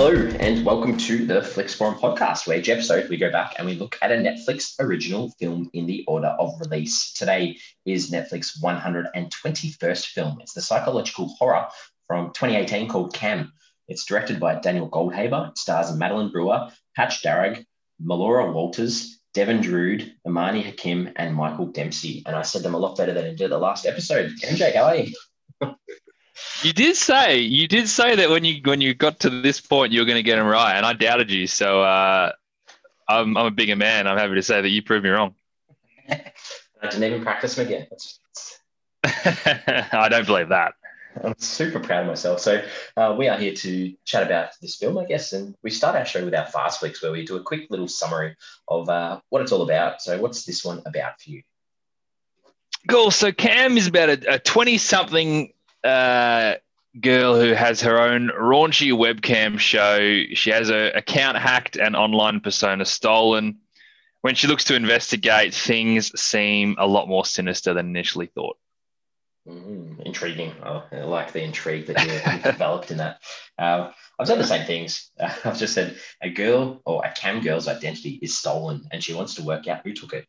[0.00, 3.66] Hello, and welcome to the Flix Forum podcast, where each episode we go back and
[3.66, 7.12] we look at a Netflix original film in the order of release.
[7.14, 10.38] Today is Netflix 121st film.
[10.40, 11.66] It's the psychological horror
[12.06, 13.52] from 2018 called Cam.
[13.88, 15.58] It's directed by Daniel Goldhaber.
[15.58, 17.64] Stars Madeline Brewer, Patch Darragh,
[18.00, 22.22] Melora Walters, Devin Druid, Imani Hakim, and Michael Dempsey.
[22.24, 24.30] And I said them a lot better than I did the last episode.
[24.44, 25.12] MJ, how are you?
[26.62, 29.92] You did say you did say that when you when you got to this point
[29.92, 31.46] you were going to get them right, and I doubted you.
[31.46, 32.32] So uh,
[33.08, 34.06] I'm I'm a bigger man.
[34.06, 35.34] I'm happy to say that you proved me wrong.
[36.10, 36.22] I
[36.82, 37.86] didn't even practice them again.
[39.04, 40.74] I don't believe that.
[41.22, 42.40] I'm super proud of myself.
[42.40, 42.62] So
[42.96, 46.04] uh, we are here to chat about this film, I guess, and we start our
[46.04, 48.36] show with our fast flicks, where we do a quick little summary
[48.68, 50.00] of uh, what it's all about.
[50.00, 51.42] So, what's this one about for you?
[52.88, 53.10] Cool.
[53.10, 55.52] So Cam is about a 20 something
[55.84, 56.54] uh,
[57.00, 60.24] girl who has her own raunchy webcam show.
[60.34, 63.58] She has her account hacked and online persona stolen.
[64.22, 68.58] When she looks to investigate, things seem a lot more sinister than initially thought.
[69.48, 70.52] Mm, intriguing.
[70.62, 73.20] Oh, I like the intrigue that you developed in that.
[73.58, 75.10] Um, I've said the same things.
[75.18, 79.14] Uh, I've just said a girl or a cam girl's identity is stolen and she
[79.14, 80.26] wants to work out who took it.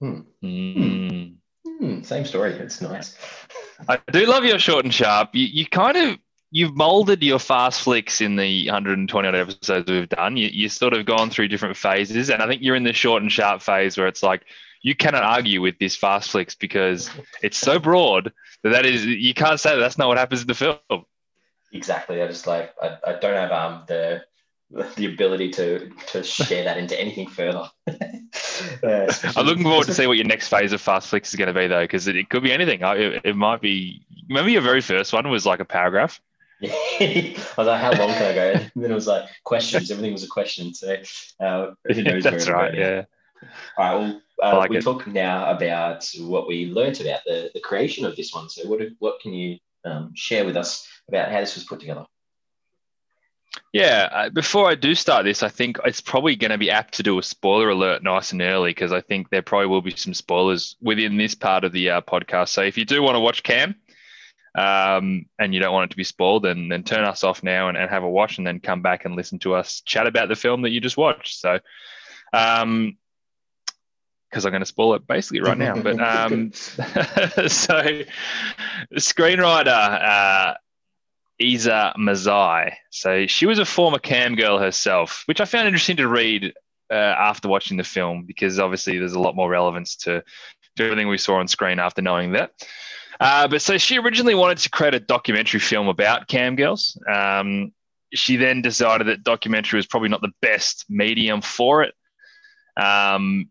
[0.00, 0.20] Hmm.
[0.44, 1.36] Mm.
[1.78, 2.02] Hmm.
[2.02, 2.52] Same story.
[2.52, 3.16] It's nice.
[3.88, 5.30] I do love your short and sharp.
[5.34, 6.18] You, you kind of
[6.50, 10.36] you've molded your fast flicks in the 120 odd episodes we've done.
[10.36, 13.22] You you sort of gone through different phases, and I think you're in the short
[13.22, 14.42] and sharp phase where it's like
[14.82, 17.10] you cannot argue with this fast flicks because
[17.42, 20.46] it's so broad that that is you can't say that that's not what happens in
[20.46, 20.78] the film.
[21.72, 22.22] Exactly.
[22.22, 24.24] I just like I, I don't have um the
[24.96, 27.68] the ability to to share that into anything further.
[28.82, 31.52] uh, I'm looking forward to see what your next phase of fast flicks is going
[31.52, 32.80] to be though, because it, it, could be anything.
[32.82, 34.04] It, it, might be.
[34.28, 36.20] Remember your very first one was like a paragraph.
[36.62, 38.52] I was like, how long can I go?
[38.74, 39.90] And then it was like questions.
[39.90, 40.72] Everything was a question.
[40.72, 40.96] So
[41.40, 42.24] uh, who knows?
[42.24, 42.74] That's right.
[42.74, 43.04] Yeah.
[43.76, 44.20] All right.
[44.38, 48.16] Well, uh, like we talk now about what we learned about the, the creation of
[48.16, 48.48] this one.
[48.48, 52.06] So what what can you um, share with us about how this was put together?
[53.72, 56.94] Yeah, uh, before I do start this, I think it's probably going to be apt
[56.94, 59.94] to do a spoiler alert nice and early because I think there probably will be
[59.94, 62.48] some spoilers within this part of the uh, podcast.
[62.48, 63.74] So if you do want to watch Cam
[64.56, 67.68] um, and you don't want it to be spoiled, then, then turn us off now
[67.68, 70.28] and, and have a watch and then come back and listen to us chat about
[70.28, 71.38] the film that you just watched.
[71.38, 71.58] So,
[72.32, 72.96] um,
[74.30, 75.80] because I'm going to spoil it basically right now.
[75.80, 76.00] But
[76.32, 78.02] um, so,
[78.94, 80.54] screenwriter uh,
[81.38, 82.74] Isa Mazzei.
[82.90, 86.54] So she was a former cam girl herself, which I found interesting to read
[86.90, 90.22] uh, after watching the film because obviously there's a lot more relevance to,
[90.76, 92.52] to everything we saw on screen after knowing that.
[93.18, 96.98] Uh, but so she originally wanted to create a documentary film about cam girls.
[97.10, 97.72] Um,
[98.14, 101.94] she then decided that documentary was probably not the best medium for it.
[102.76, 103.50] Um,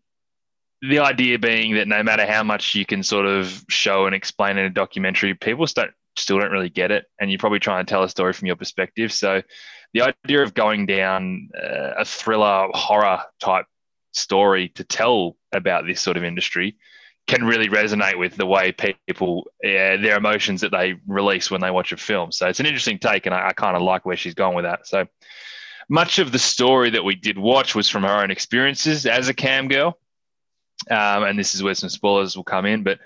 [0.82, 4.56] the idea being that no matter how much you can sort of show and explain
[4.56, 7.90] in a documentary, people don't still don't really get it, and you're probably trying to
[7.90, 9.12] tell a story from your perspective.
[9.12, 9.42] So,
[9.92, 13.66] the idea of going down uh, a thriller horror type
[14.12, 16.76] story to tell about this sort of industry
[17.26, 21.70] can really resonate with the way people uh, their emotions that they release when they
[21.70, 22.30] watch a film.
[22.30, 24.64] So it's an interesting take, and I, I kind of like where she's gone with
[24.64, 24.86] that.
[24.86, 25.06] So
[25.88, 29.34] much of the story that we did watch was from her own experiences as a
[29.34, 29.98] cam girl,
[30.90, 32.98] um, and this is where some spoilers will come in, but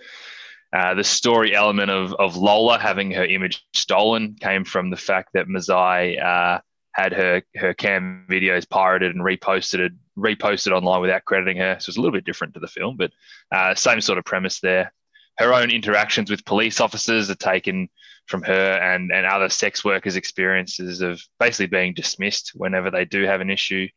[0.73, 5.31] uh, the story element of, of Lola having her image stolen came from the fact
[5.35, 6.61] that Mazzei uh,
[6.93, 11.77] had her her cam videos pirated and reposted reposted online without crediting her.
[11.81, 13.13] So it's a little bit different to the film, but
[13.53, 14.93] uh, same sort of premise there.
[15.39, 17.89] Her own interactions with police officers are taken
[18.27, 23.25] from her and, and other sex workers' experiences of basically being dismissed whenever they do
[23.25, 23.89] have an issue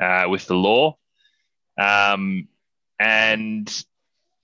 [0.00, 0.96] uh, with the law.
[1.80, 2.48] Um,
[3.00, 3.84] and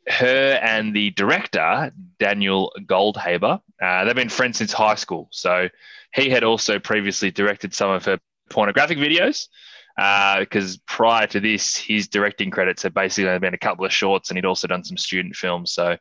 [0.09, 5.29] her and the director, Daniel Goldhaber, uh, they've been friends since high school.
[5.31, 5.69] So
[6.15, 8.19] he had also previously directed some of her
[8.51, 9.49] pornographic videos.
[9.97, 14.31] Because uh, prior to this, his directing credits had basically been a couple of shorts,
[14.31, 15.73] and he'd also done some student films.
[15.73, 15.97] So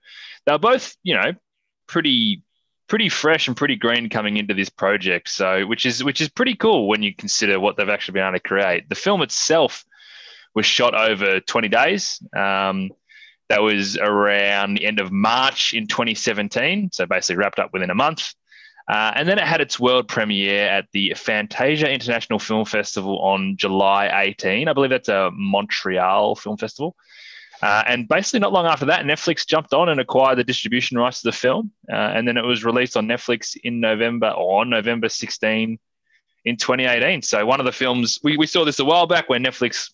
[0.46, 1.34] they were both, you know,
[1.88, 2.44] pretty
[2.88, 5.30] pretty fresh and pretty green coming into this project.
[5.30, 8.34] So which is which is pretty cool when you consider what they've actually been able
[8.34, 8.88] to create.
[8.88, 9.84] The film itself
[10.54, 12.22] was shot over 20 days.
[12.36, 12.92] Um,
[13.50, 16.90] that was around the end of March in 2017.
[16.92, 18.34] So basically wrapped up within a month.
[18.90, 23.58] Uh, and then it had its world premiere at the Fantasia International Film Festival on
[23.58, 24.68] July 18.
[24.68, 26.96] I believe that's a Montreal film festival.
[27.62, 31.22] Uh, and basically, not long after that, Netflix jumped on and acquired the distribution rights
[31.22, 31.72] to the film.
[31.92, 35.80] Uh, and then it was released on Netflix in November or on November 16 in
[36.48, 37.22] in 2018.
[37.22, 39.92] So one of the films we, we saw this a while back when Netflix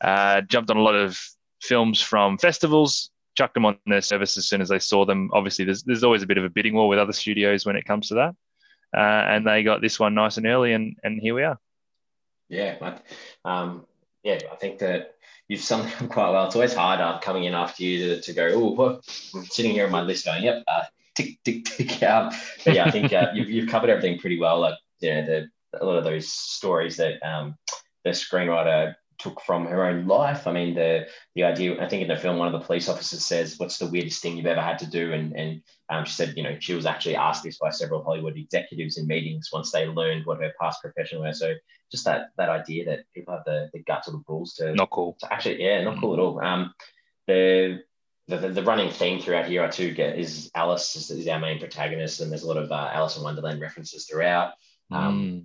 [0.00, 1.18] uh, jumped on a lot of
[1.60, 5.30] films from festivals, chucked them on their service as soon as they saw them.
[5.32, 7.84] Obviously, there's there's always a bit of a bidding war with other studios when it
[7.84, 8.34] comes to that,
[8.96, 11.58] uh, and they got this one nice and early, and and here we are.
[12.48, 12.98] Yeah,
[13.44, 13.86] um,
[14.22, 15.16] yeah, I think that
[15.48, 16.46] you've summed up quite well.
[16.46, 19.00] It's always hard uh, coming in after you to, to go, oh,
[19.34, 22.02] I'm sitting here on my list going, yep, uh, tick, tick, tick.
[22.02, 22.30] Um,
[22.64, 24.60] but yeah, I think uh, you've, you've covered everything pretty well.
[24.60, 25.48] Like, you know, the,
[25.80, 27.56] a lot of those stories that um,
[28.04, 30.46] the screenwriter took from her own life.
[30.46, 31.82] I mean, the the idea.
[31.82, 34.36] I think in the film, one of the police officers says, "What's the weirdest thing
[34.36, 37.16] you've ever had to do?" And and um, she said, you know, she was actually
[37.16, 41.20] asked this by several Hollywood executives in meetings once they learned what her past profession
[41.20, 41.38] was.
[41.38, 41.54] So
[41.90, 44.90] just that that idea that people have the, the guts or the balls to not
[44.90, 45.16] cool.
[45.20, 46.40] To actually, yeah, not cool at all.
[46.40, 46.74] Um,
[47.26, 47.82] the
[48.28, 51.60] the, the, running theme throughout here, I too get is Alice is, is, our main
[51.60, 54.54] protagonist, and there's a lot of uh, Alice in Wonderland references throughout.
[54.90, 55.44] Um, mm.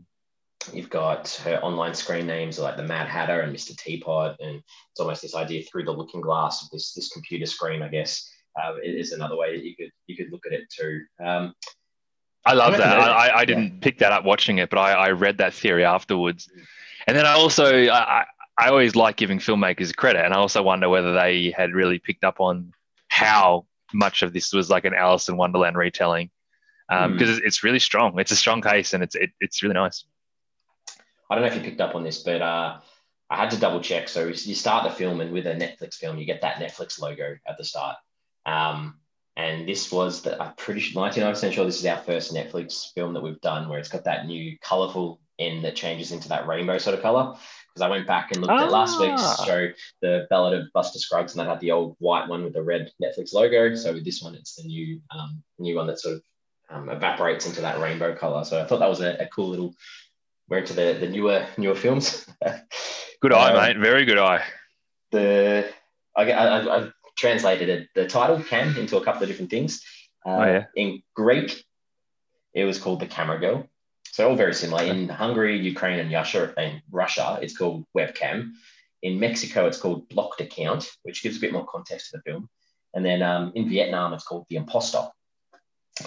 [0.73, 3.75] You've got her online screen names like the Mad Hatter and Mr.
[3.75, 7.81] Teapot, and it's almost this idea through the looking glass of this this computer screen.
[7.81, 8.29] I guess
[8.61, 11.01] uh, is another way that you could you could look at it too.
[11.23, 11.53] Um,
[12.45, 12.99] I love that.
[12.99, 13.79] I, I didn't yeah.
[13.81, 16.49] pick that up watching it, but I, I read that theory afterwards,
[17.07, 18.25] and then I also I,
[18.57, 22.23] I always like giving filmmakers credit, and I also wonder whether they had really picked
[22.23, 22.73] up on
[23.09, 26.29] how much of this was like an Alice in Wonderland retelling,
[26.89, 27.39] because um, mm.
[27.43, 28.19] it's really strong.
[28.19, 30.05] It's a strong case, and it's it, it's really nice.
[31.31, 32.79] I don't know if you picked up on this, but uh,
[33.29, 34.09] I had to double check.
[34.09, 37.37] So you start the film, and with a Netflix film, you get that Netflix logo
[37.47, 37.95] at the start.
[38.45, 38.99] Um,
[39.37, 43.13] and this was the, I'm pretty sure 99% sure this is our first Netflix film
[43.13, 46.77] that we've done where it's got that new colorful end that changes into that rainbow
[46.77, 47.37] sort of color.
[47.69, 48.65] Because I went back and looked ah.
[48.65, 49.69] at last week's show,
[50.01, 52.91] the Ballad of Buster Scruggs, and that had the old white one with the red
[53.01, 53.73] Netflix logo.
[53.75, 56.23] So with this one, it's the new um, new one that sort of
[56.69, 58.43] um, evaporates into that rainbow color.
[58.43, 59.73] So I thought that was a, a cool little
[60.51, 62.27] we're into the, the newer newer films.
[63.21, 63.77] good eye, um, mate.
[63.81, 64.43] Very good eye.
[65.11, 65.71] The
[66.15, 69.81] I, I, I translated the title "Cam" into a couple of different things.
[70.25, 70.65] Uh, oh, yeah.
[70.75, 71.63] In Greek,
[72.53, 73.65] it was called the Camera Girl.
[74.11, 74.83] So all very similar.
[74.83, 78.51] In Hungary, Ukraine, and Russia, and Russia, it's called webcam.
[79.01, 82.49] In Mexico, it's called blocked account, which gives a bit more context to the film.
[82.93, 85.07] And then um, in Vietnam, it's called the impostor,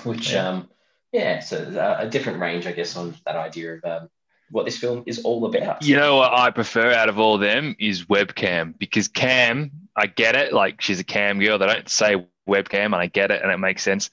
[0.02, 0.68] which yeah, um,
[1.12, 4.08] yeah so a, a different range, I guess, on that idea of um,
[4.54, 5.82] what this film is all about.
[5.82, 10.36] You know what I prefer out of all them is webcam because Cam, I get
[10.36, 10.52] it.
[10.52, 11.58] Like she's a cam girl.
[11.58, 14.10] They don't say webcam, and I get it, and it makes sense.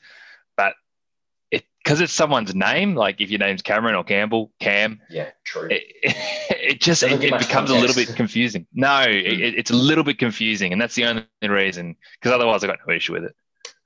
[0.57, 0.73] But
[1.51, 2.95] it because it's someone's name.
[2.95, 4.99] Like if your name's Cameron or Campbell, Cam.
[5.09, 5.67] Yeah, true.
[5.69, 5.83] It,
[6.49, 7.75] it just it, it becomes context.
[7.75, 8.65] a little bit confusing.
[8.73, 9.13] No, mm.
[9.13, 11.95] it, it's a little bit confusing, and that's the only reason.
[12.19, 13.35] Because otherwise, I got no issue with it.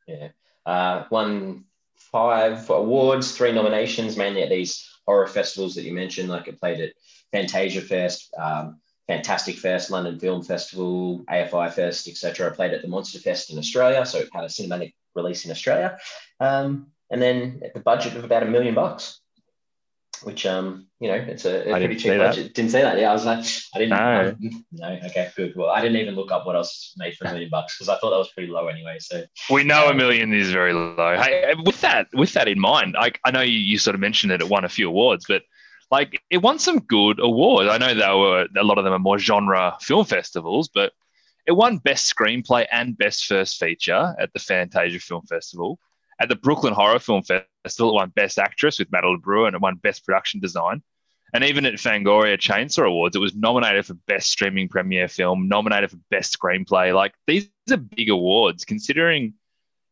[0.07, 0.30] Yeah,
[0.66, 1.66] uh, won
[1.96, 6.80] five awards, three nominations, mainly at these horror festivals that you mentioned, like I played
[6.80, 6.94] at
[7.31, 12.48] Fantasia Fest, um, Fantastic Fest, London Film Festival, AFI Fest, etc.
[12.48, 15.52] I played at the Monster Fest in Australia, so it had a cinematic release in
[15.52, 15.98] Australia,
[16.40, 19.22] um, and then at the budget of about a million bucks
[20.23, 22.45] which um you know it's a, a pretty cheap budget.
[22.45, 22.53] That.
[22.53, 23.00] Didn't say that.
[23.00, 23.89] Yeah, I was like, I didn't.
[23.89, 24.29] No.
[24.29, 25.00] Um, no.
[25.06, 25.53] Okay, good.
[25.56, 27.97] Well, I didn't even look up what else made for a million bucks because I
[27.97, 28.97] thought that was pretty low anyway.
[29.00, 31.16] So we know um, a million is very low.
[31.18, 34.31] Hey, with that with that in mind, I I know you, you sort of mentioned
[34.31, 35.44] that it won a few awards, but
[35.92, 37.69] like it won some good awards.
[37.69, 40.94] I know there were a lot of them are more genre film festivals, but
[41.45, 45.80] it won best screenplay and best first feature at the Fantasia Film Festival.
[46.19, 49.62] At the Brooklyn Horror Film Festival, it won Best Actress with Madeline Brewer and it
[49.62, 50.81] won Best Production Design.
[51.34, 55.92] And even at Fangoria Chainsaw Awards, it was nominated for Best Streaming Premiere Film, nominated
[55.92, 56.94] for Best Screenplay.
[56.94, 59.34] Like these are big awards, considering,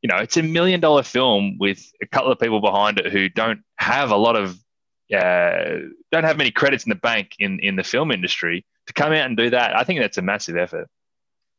[0.01, 3.27] you know, it's a million dollar film with a couple of people behind it who
[3.27, 4.57] don't have a lot of,
[5.13, 9.11] uh, don't have many credits in the bank in in the film industry to come
[9.11, 9.75] out and do that.
[9.75, 10.87] I think that's a massive effort.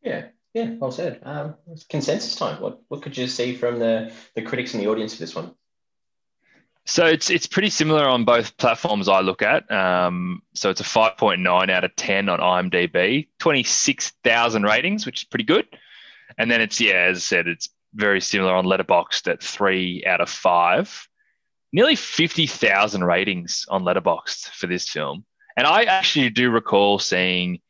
[0.03, 1.21] Yeah, yeah, well said.
[1.25, 1.57] Um,
[1.91, 2.63] consensus time.
[2.63, 5.55] What what could you see from the the critics and the audience for this one?
[6.87, 9.71] So it's it's pretty similar on both platforms I look at.
[9.71, 12.39] Um, so it's a 5.9 out of 10 on
[12.71, 15.67] IMDb, 26,000 ratings, which is pretty good.
[16.39, 20.21] And then it's yeah, as I said, it's very similar on Letterboxd at three out
[20.21, 21.09] of five.
[21.73, 25.25] Nearly 50,000 ratings on Letterboxd for this film.
[25.57, 27.61] And I actually do recall seeing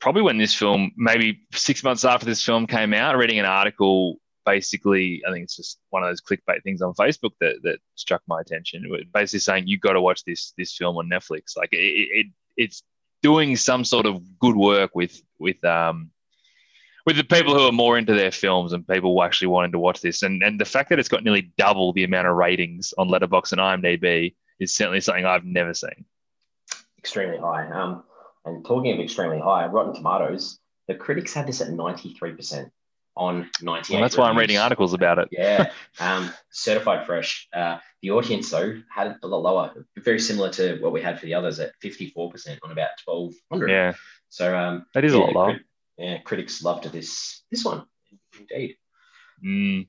[0.00, 4.16] probably when this film, maybe six months after this film came out, reading an article.
[4.44, 8.22] Basically, I think it's just one of those clickbait things on Facebook that, that struck
[8.28, 8.88] my attention.
[9.12, 11.56] Basically, saying you got to watch this this film on Netflix.
[11.56, 12.26] Like it, it,
[12.56, 12.84] it's
[13.22, 16.10] doing some sort of good work with with um
[17.06, 19.78] with the people who are more into their films and people who actually wanting to
[19.78, 20.22] watch this.
[20.22, 23.52] And and the fact that it's got nearly double the amount of ratings on Letterboxd
[23.52, 26.04] and IMDb is certainly something I've never seen.
[26.98, 27.68] extremely high.
[27.70, 28.04] Um,
[28.46, 32.70] and talking of extremely high, Rotten Tomatoes, the critics had this at 93%
[33.16, 33.94] on 98.
[33.94, 35.28] Well, that's why I'm reading articles about it.
[35.32, 35.70] yeah.
[36.00, 37.48] Um, certified fresh.
[37.52, 41.18] Uh, the audience, though, had it a lot lower, very similar to what we had
[41.18, 43.70] for the others at 54% on about 1,200.
[43.70, 43.94] Yeah.
[44.28, 45.52] So um, that is yeah, a lot lower.
[45.52, 45.66] crit-
[45.98, 47.86] yeah, critics loved this this one,
[48.38, 48.76] indeed.
[49.42, 49.86] Mm.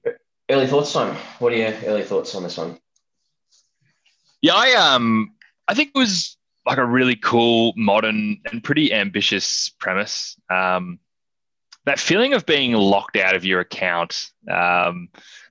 [0.49, 1.17] Early thoughts, Simon.
[1.39, 2.79] What are your early thoughts on this one?
[4.41, 5.33] Yeah, I um
[5.67, 6.36] I think it was
[6.67, 10.37] like a really cool, modern, and pretty ambitious premise.
[10.49, 10.99] Um,
[11.85, 15.07] that feeling of being locked out of your account, um,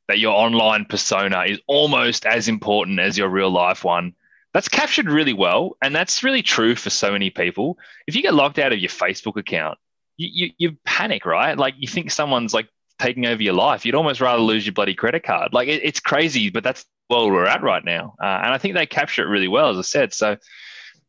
[0.09, 4.15] that your online persona is almost as important as your real life one.
[4.53, 7.79] That's captured really well, and that's really true for so many people.
[8.07, 9.79] If you get locked out of your Facebook account,
[10.19, 11.57] you, you, you panic, right?
[11.57, 12.69] Like you think someone's like
[12.99, 13.85] taking over your life.
[13.85, 15.53] You'd almost rather lose your bloody credit card.
[15.53, 18.15] Like it, it's crazy, but that's well we're at right now.
[18.23, 20.13] Uh, and I think they capture it really well, as I said.
[20.13, 20.37] So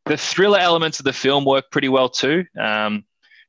[0.07, 2.45] the thriller elements of the film work pretty well too.
[2.59, 3.03] Um,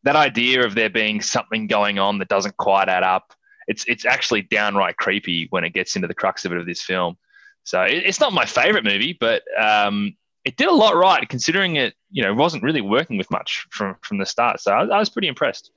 [0.04, 3.32] that idea of there being something going on that doesn't quite add up,
[3.66, 6.82] it's it's actually downright creepy when it gets into the crux of it of this
[6.82, 7.16] film.
[7.64, 11.76] So it, it's not my favorite movie, but um, it did a lot right considering
[11.76, 14.60] it, you know, wasn't really working with much from from the start.
[14.60, 15.70] So I, I was pretty impressed.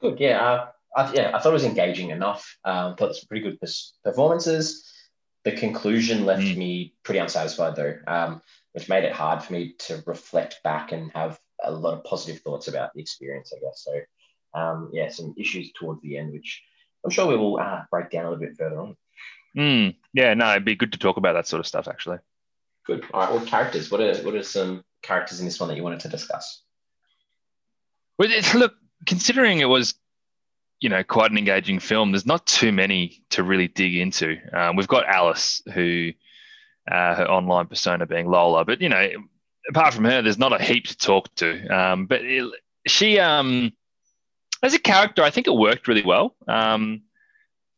[0.00, 0.40] Good, yeah.
[0.40, 0.66] Uh,
[0.96, 2.56] I, yeah, I thought it was engaging enough.
[2.64, 3.58] Um, thought some pretty good
[4.04, 4.88] performances.
[5.44, 6.56] The conclusion left Mm.
[6.56, 11.10] me pretty unsatisfied, though, um, which made it hard for me to reflect back and
[11.14, 13.84] have a lot of positive thoughts about the experience, I guess.
[13.84, 16.62] So, um, yeah, some issues towards the end, which
[17.04, 18.96] I'm sure we will uh, break down a little bit further on.
[19.56, 22.18] Mm, yeah, no, it'd be good to talk about that sort of stuff actually.
[22.86, 23.04] Good.
[23.12, 23.32] All right.
[23.32, 23.90] Well, characters.
[23.90, 26.62] What are what are some characters in this one that you wanted to discuss?
[28.18, 28.74] Well, it's, look,
[29.06, 29.94] considering it was,
[30.80, 34.36] you know, quite an engaging film, there's not too many to really dig into.
[34.52, 36.10] Um, we've got Alice, who
[36.90, 39.08] uh, her online persona being Lola, but you know,
[39.68, 41.66] apart from her, there's not a heap to talk to.
[41.68, 42.52] Um, but it,
[42.86, 43.72] she, um,
[44.62, 46.34] as a character, I think it worked really well.
[46.48, 47.02] Um,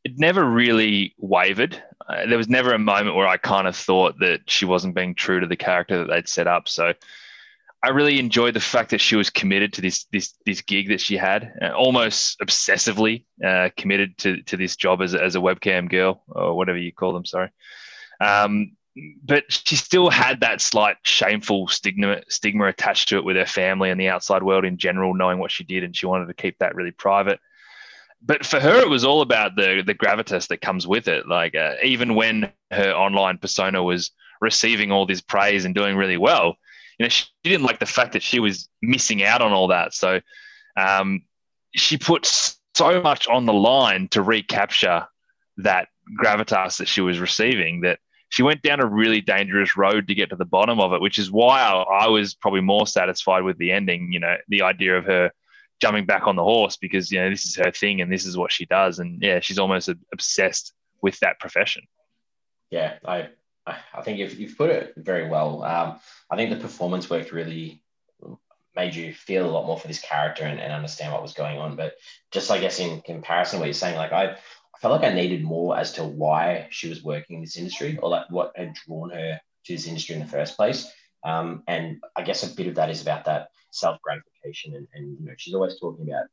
[0.04, 1.82] it never really wavered.
[2.06, 5.14] Uh, there was never a moment where I kind of thought that she wasn't being
[5.14, 6.68] true to the character that they'd set up.
[6.68, 6.92] So
[7.84, 11.02] I really enjoyed the fact that she was committed to this this this gig that
[11.02, 15.90] she had, uh, almost obsessively uh, committed to to this job as as a webcam
[15.90, 17.26] girl or whatever you call them.
[17.26, 17.50] Sorry,
[18.22, 18.72] um,
[19.24, 23.90] but she still had that slight shameful stigma stigma attached to it with her family
[23.90, 26.58] and the outside world in general, knowing what she did, and she wanted to keep
[26.58, 27.40] that really private.
[28.22, 31.26] But for her, it was all about the the gravitas that comes with it.
[31.26, 36.16] Like uh, even when her online persona was receiving all this praise and doing really
[36.16, 36.56] well,
[36.98, 39.92] you know, she didn't like the fact that she was missing out on all that.
[39.92, 40.20] So
[40.76, 41.22] um,
[41.74, 42.26] she put
[42.74, 45.06] so much on the line to recapture
[45.58, 45.88] that
[46.22, 47.98] gravitas that she was receiving that
[48.34, 51.18] she went down a really dangerous road to get to the bottom of it, which
[51.18, 54.10] is why I, I was probably more satisfied with the ending.
[54.10, 55.30] You know, the idea of her
[55.80, 58.36] jumping back on the horse because you know this is her thing and this is
[58.36, 61.84] what she does, and yeah, she's almost obsessed with that profession.
[62.70, 63.28] Yeah, I
[63.66, 65.62] I think you've, you've put it very well.
[65.62, 67.84] Um, I think the performance worked really
[68.74, 71.58] made you feel a lot more for this character and, and understand what was going
[71.58, 71.76] on.
[71.76, 71.94] But
[72.32, 74.38] just I guess in comparison, what you're saying, like I,
[74.74, 77.96] I felt like I needed more as to why she was working in this industry
[77.98, 80.90] or like what had drawn her to this industry in the first place.
[81.24, 85.18] Um, and I guess a bit of that is about that self gratification, and, and
[85.18, 86.26] you know she's always talking about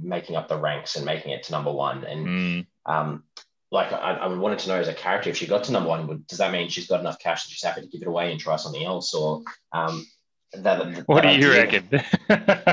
[0.00, 2.04] making up the ranks and making it to number one.
[2.04, 2.66] And Mm.
[2.86, 3.24] um,
[3.72, 6.06] like I, I wanted to know as a character, if she got to number one,
[6.06, 8.30] would, does that mean she's got enough cash that she's happy to give it away
[8.30, 10.06] and try something else, or um,
[10.52, 11.08] that?
[11.08, 11.88] What do that you reckon?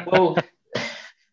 [0.12, 0.38] well,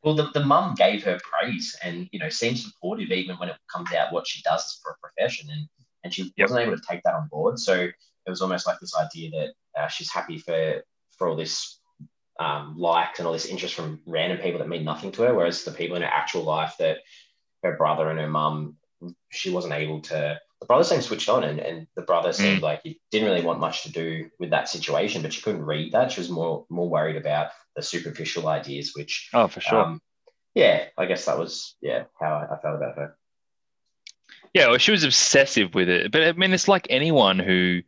[0.02, 3.57] well, the, the mum gave her praise and you know seemed supportive even when it
[3.73, 5.69] comes out what she does for a profession, and
[6.04, 6.49] and she Yep.
[6.49, 7.59] wasn't able to take that on board.
[7.59, 10.83] So it was almost like this idea that uh, she's happy for
[11.19, 11.78] for all this
[12.38, 15.64] um, likes and all this interest from random people that mean nothing to her, whereas
[15.64, 16.99] the people in her actual life that
[17.62, 18.76] her brother and her mum,
[19.30, 20.38] she wasn't able to.
[20.61, 23.61] The brother seemed switched on, and, and the brother seemed like he didn't really want
[23.61, 26.12] much to do with that situation, but she couldn't read that.
[26.12, 29.80] She was more more worried about the superficial ideas, which oh, for sure.
[29.80, 30.02] um,
[30.54, 33.16] yeah, I guess that was yeah how I, I felt about her.
[34.54, 36.10] Yeah, well, she was obsessive with it.
[36.10, 37.82] But I mean, it's like anyone who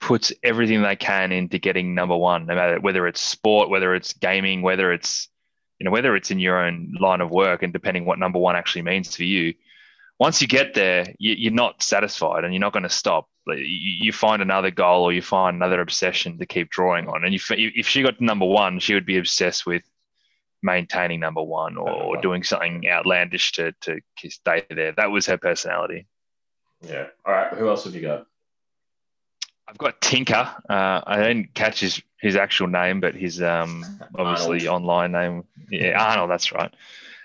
[0.00, 4.12] puts everything they can into getting number one, no matter whether it's sport, whether it's
[4.14, 5.28] gaming, whether it's
[5.78, 8.56] you know whether it's in your own line of work, and depending what number one
[8.56, 9.54] actually means for you.
[10.18, 13.28] Once you get there, you, you're not satisfied, and you're not going to stop.
[13.46, 17.24] You, you find another goal, or you find another obsession to keep drawing on.
[17.24, 19.82] And you, f- if she got to number one, she would be obsessed with
[20.62, 24.92] maintaining number one or, or doing something outlandish to to stay there.
[24.92, 26.06] That was her personality.
[26.80, 27.06] Yeah.
[27.24, 27.52] All right.
[27.54, 28.26] Who else have you got?
[29.66, 30.54] I've got Tinker.
[30.68, 33.84] Uh, I didn't catch his, his actual name, but his um,
[34.18, 34.82] obviously Arnold.
[34.82, 35.44] online name.
[35.70, 36.72] Yeah, Arnold, that's right.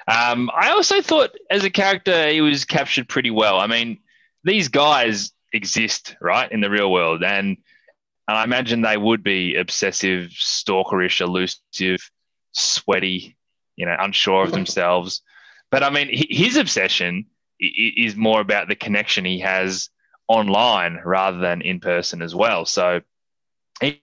[0.10, 3.60] Um, I also thought as a character, he was captured pretty well.
[3.60, 4.00] I mean,
[4.44, 7.24] these guys exist, right, in the real world.
[7.24, 7.58] And,
[8.28, 12.00] and I imagine they would be obsessive, stalkerish, elusive,
[12.54, 13.38] sweaty,
[13.76, 15.22] you know, unsure of themselves.
[15.70, 17.28] But I mean, his obsession
[17.60, 19.90] is more about the connection he has
[20.28, 22.66] online rather than in person as well.
[22.66, 23.02] So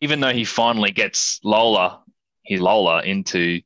[0.00, 2.02] even though he finally gets Lola,
[2.44, 3.60] his Lola, into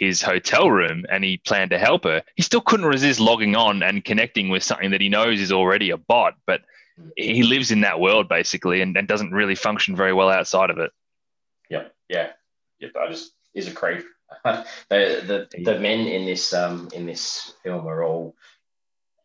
[0.00, 3.82] his hotel room and he planned to help her, he still couldn't resist logging on
[3.82, 6.34] and connecting with something that he knows is already a bot.
[6.46, 6.62] But
[7.16, 10.78] he lives in that world basically and, and doesn't really function very well outside of
[10.78, 10.90] it.
[11.68, 11.94] Yep.
[12.08, 12.30] Yeah.
[12.80, 12.92] Yep.
[12.98, 14.04] I just is a creep.
[14.44, 18.36] the, the the men in this um in this film are all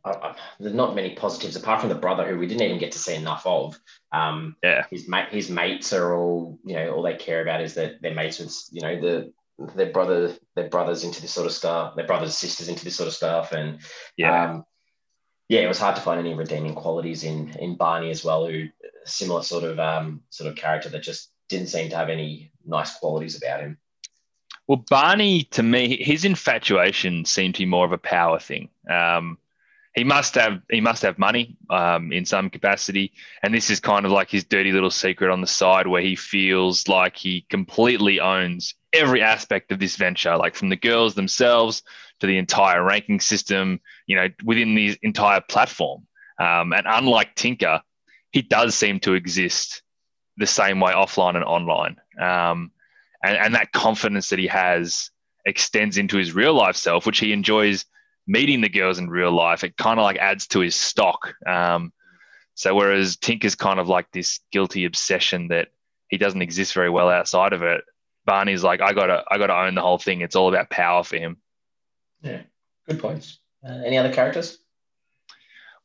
[0.03, 3.00] uh, there's not many positives apart from the brother who we didn't even get to
[3.00, 3.79] see enough of.
[4.12, 7.75] Um, yeah, his mate, his mates are all you know all they care about is
[7.75, 11.54] that their mates with you know the their brother their brothers into this sort of
[11.54, 13.80] stuff, their brothers sisters into this sort of stuff, and
[14.18, 14.52] yeah.
[14.52, 14.66] Um,
[15.48, 18.68] yeah, it was hard to find any redeeming qualities in in Barney as well, who
[19.06, 22.98] similar sort of um, sort of character that just didn't seem to have any nice
[22.98, 23.78] qualities about him.
[24.68, 28.70] Well, Barney, to me, his infatuation seemed to be more of a power thing.
[28.90, 29.38] Um,
[29.94, 34.06] he must have he must have money um, in some capacity, and this is kind
[34.06, 38.20] of like his dirty little secret on the side where he feels like he completely
[38.20, 41.84] owns every aspect of this venture, like from the girls themselves
[42.20, 46.08] to the entire ranking system, you know, within the entire platform.
[46.40, 47.82] Um, and unlike Tinker,
[48.32, 49.82] he does seem to exist
[50.38, 51.98] the same way offline and online.
[52.20, 52.72] Um,
[53.24, 55.10] and, and that confidence that he has
[55.46, 57.86] extends into his real life self, which he enjoys
[58.28, 61.34] meeting the girls in real life, it kind of like adds to his stock.
[61.46, 61.94] Um,
[62.56, 65.70] so whereas Tinker's kind of like this guilty obsession that
[66.08, 67.81] he doesn't exist very well outside of it,
[68.25, 70.22] Barney's like, I gotta, I gotta own the whole thing.
[70.22, 71.38] It's all about power for him.
[72.22, 72.42] Yeah,
[72.88, 73.40] good points.
[73.68, 74.57] Uh, any other characters?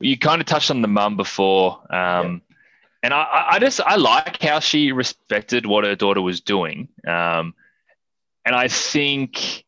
[0.00, 2.56] You kind of touched on the mum before, um, yeah.
[3.02, 7.54] and I, I just I like how she respected what her daughter was doing, um,
[8.46, 9.64] and I think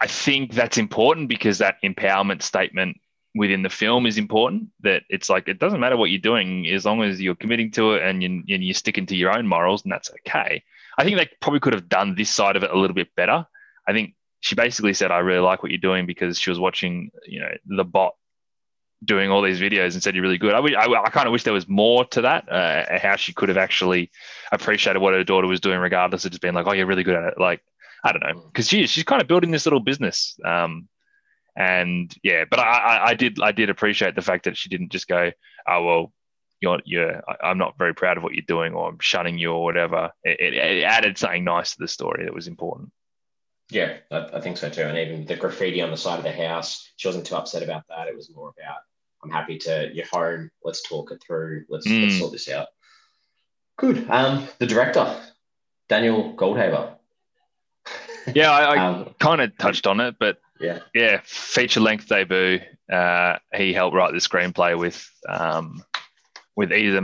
[0.00, 3.00] I think that's important because that empowerment statement
[3.34, 4.68] within the film is important.
[4.80, 7.94] That it's like it doesn't matter what you're doing as long as you're committing to
[7.94, 10.62] it and, you, and you're sticking to your own morals, and that's okay.
[10.96, 13.46] I think they probably could have done this side of it a little bit better.
[13.86, 17.10] I think she basically said, "I really like what you're doing" because she was watching,
[17.26, 18.14] you know, the bot
[19.04, 20.54] doing all these videos and said you're really good.
[20.54, 23.48] I, I, I kind of wish there was more to that, uh, how she could
[23.50, 24.10] have actually
[24.50, 27.16] appreciated what her daughter was doing, regardless of just being like, "Oh, you're really good
[27.16, 27.62] at it." Like
[28.04, 30.38] I don't know, because she she's kind of building this little business.
[30.44, 30.88] Um,
[31.56, 35.08] and yeah, but I, I did I did appreciate the fact that she didn't just
[35.08, 35.30] go,
[35.68, 36.12] oh well,
[36.64, 39.62] you're you're I'm not very proud of what you're doing or I'm shunning you or
[39.62, 40.12] whatever.
[40.22, 42.90] It, it, it added something nice to the story that was important.
[43.70, 44.82] Yeah, I, I, think so too.
[44.82, 47.84] And even the graffiti on the side of the house, she wasn't too upset about
[47.88, 48.08] that.
[48.08, 48.78] It was more about
[49.22, 50.50] I'm happy to you're home.
[50.62, 51.64] Let's talk it through.
[51.68, 52.02] Let's, mm.
[52.02, 52.68] let's sort this out.
[53.78, 54.08] Good.
[54.10, 55.16] Um, the director,
[55.88, 56.94] Daniel Goldhaber
[58.34, 62.60] yeah, I, I um, kind of touched on it, but yeah, yeah, feature length debut.
[62.90, 65.82] Uh, he helped write the screenplay with um,
[66.56, 67.02] with Isa,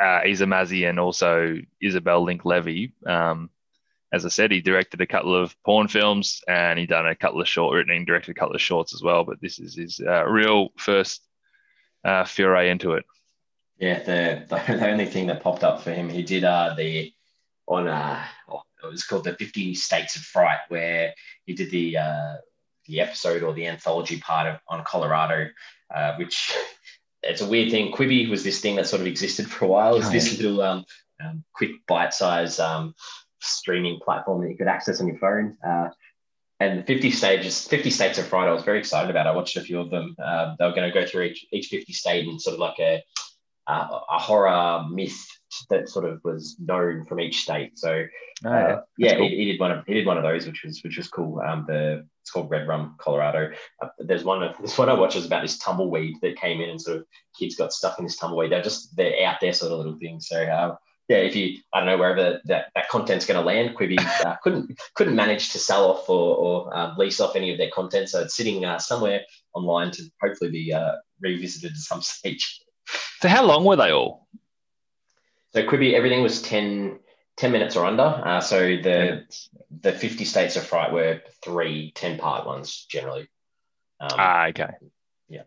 [0.00, 2.92] uh, and also Isabel Link Levy.
[3.06, 3.50] Um,
[4.12, 7.40] as I said, he directed a couple of porn films and he done a couple
[7.40, 9.24] of short written and directed a couple of shorts as well.
[9.24, 11.22] But this is his uh, real first
[12.04, 13.04] uh, foray into it.
[13.78, 17.12] Yeah, the, the only thing that popped up for him, he did uh, the
[17.66, 21.96] on uh, oh, it was called the 50 States of Fright, where he did the
[21.96, 22.34] uh,
[22.86, 25.48] the episode or the anthology part of on Colorado,
[25.94, 26.54] uh, which
[27.22, 27.92] it's a weird thing.
[27.92, 29.96] Quibi was this thing that sort of existed for a while.
[29.96, 30.42] It's oh, this yeah.
[30.42, 30.84] little um,
[31.24, 32.94] um, quick bite-sized um,
[33.40, 35.56] streaming platform that you could access on your phone.
[35.66, 35.90] Uh,
[36.60, 39.26] and 50 stages, 50 states of fright, I was very excited about.
[39.26, 40.14] I watched a few of them.
[40.22, 42.78] Uh, they were going to go through each, each 50 state and sort of like
[42.78, 43.02] a,
[43.68, 45.26] a, a horror myth
[45.70, 47.78] that sort of was known from each state.
[47.78, 48.04] So
[48.44, 49.28] oh, yeah, uh, yeah cool.
[49.28, 51.40] he, he, did one of he did one of those, which was which was cool.
[51.40, 53.50] Um, the it's called Red Rum, Colorado.
[53.82, 56.70] Uh, there's one of this one I watched is about this tumbleweed that came in
[56.70, 57.06] and sort of
[57.38, 58.52] kids got stuck in this tumbleweed.
[58.52, 60.28] They're just they're out there sort of little things.
[60.28, 60.76] So uh,
[61.08, 64.36] yeah, if you I don't know wherever that, that content's going to land, Quibi uh,
[64.42, 68.08] couldn't couldn't manage to sell off or, or uh, lease off any of their content,
[68.08, 72.60] so it's sitting uh, somewhere online to hopefully be uh, revisited at some stage.
[73.20, 74.28] So how long were they all?
[75.52, 76.98] So Quibi, everything was 10,
[77.36, 78.02] 10 minutes or under.
[78.02, 79.26] Uh, so the
[79.80, 83.28] the 50 states of fright were three 10 part ones generally.
[84.00, 84.70] Um, ah, okay.
[85.28, 85.42] Yeah.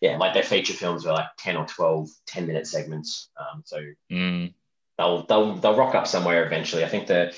[0.00, 3.30] yeah, like their feature films were like 10 or 12 10 minute segments.
[3.38, 3.80] Um, so
[4.10, 4.54] Mm.
[4.96, 6.84] they'll they'll they'll rock up somewhere eventually.
[6.84, 7.34] I think the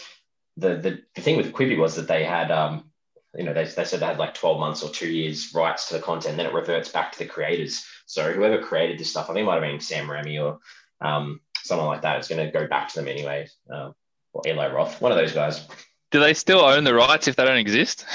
[0.57, 2.91] the the, the thing with Quibi was that they had um
[3.37, 5.95] you know they, they said they had like 12 months or two years rights to
[5.95, 7.85] the content, then it reverts back to the creators.
[8.07, 10.59] So whoever created this stuff, I think it might have been Sam Raimi or
[11.07, 12.19] um someone like that.
[12.19, 13.49] It's going to go back to them anyway.
[13.71, 13.95] Um,
[14.33, 15.67] or Eli Roth, one of those guys.
[16.11, 18.05] Do they still own the rights if they don't exist?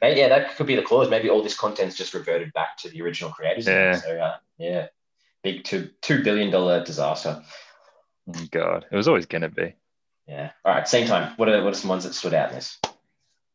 [0.00, 1.08] But yeah, that could be the clause.
[1.08, 3.66] Maybe all this content's just reverted back to the original creators.
[3.66, 3.94] Yeah.
[3.94, 4.88] So uh, yeah,
[5.42, 7.42] big two two billion dollar disaster.
[8.28, 9.74] Oh, God, it was always going to be.
[10.28, 10.50] Yeah.
[10.64, 10.86] All right.
[10.86, 11.32] Same time.
[11.36, 12.78] What are what are some ones that stood out in this?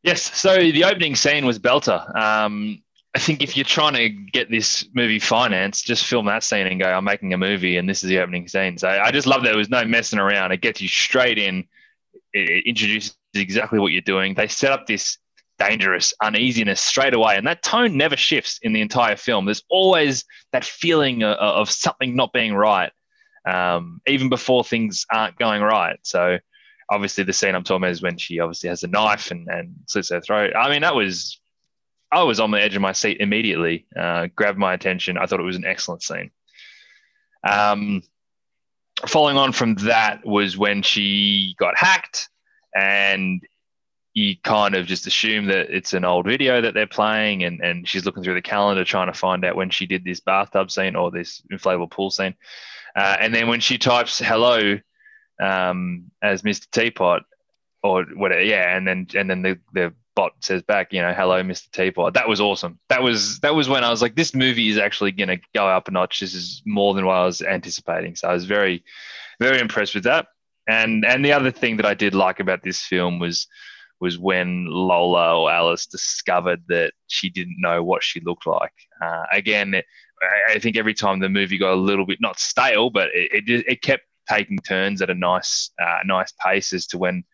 [0.02, 0.22] Yes.
[0.36, 2.14] So the opening scene was belter.
[2.16, 2.82] Um,
[3.14, 6.80] I think if you're trying to get this movie financed, just film that scene and
[6.80, 8.78] go, I'm making a movie and this is the opening scene.
[8.78, 10.52] So I just love that there was no messing around.
[10.52, 11.66] It gets you straight in.
[12.32, 14.34] It, introduces exactly what you're doing.
[14.34, 15.18] They set up this
[15.58, 17.36] dangerous uneasiness straight away.
[17.36, 19.44] And that tone never shifts in the entire film.
[19.44, 22.92] There's always that feeling of, of something not being right,
[23.46, 25.98] um, even before things aren't going right.
[26.02, 26.38] So
[26.90, 29.74] obviously the scene I'm talking about is when she obviously has a knife and, and
[29.86, 30.54] slits her throat.
[30.56, 31.41] I mean, that was
[32.12, 33.86] I was on the edge of my seat immediately.
[33.96, 35.16] Uh, grabbed my attention.
[35.16, 36.30] I thought it was an excellent scene.
[37.42, 38.02] Um,
[39.06, 42.28] following on from that was when she got hacked,
[42.74, 43.42] and
[44.12, 47.88] you kind of just assume that it's an old video that they're playing, and and
[47.88, 50.94] she's looking through the calendar trying to find out when she did this bathtub scene
[50.94, 52.34] or this inflatable pool scene.
[52.94, 54.78] Uh, and then when she types "hello"
[55.40, 56.70] um, as Mr.
[56.70, 57.22] Teapot
[57.82, 61.42] or whatever, yeah, and then and then the the bot says back, you know, hello,
[61.42, 61.70] Mr.
[61.70, 62.14] Teapot.
[62.14, 62.78] That was awesome.
[62.88, 65.88] That was that was when I was like, this movie is actually to go up
[65.88, 66.20] a notch.
[66.20, 68.16] This is more than what I was anticipating.
[68.16, 68.84] So I was very,
[69.40, 70.26] very impressed with that.
[70.68, 73.46] And and the other thing that I did like about this film was
[74.00, 78.72] was when Lola or Alice discovered that she didn't know what she looked like.
[79.00, 79.80] Uh, again,
[80.48, 83.64] I think every time the movie got a little bit not stale, but it it,
[83.66, 87.24] it kept taking turns at a nice uh, nice pace as to when